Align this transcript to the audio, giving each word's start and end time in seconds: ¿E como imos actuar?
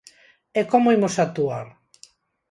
¿E 0.59 0.61
como 0.71 0.93
imos 0.97 1.15
actuar? 1.25 1.67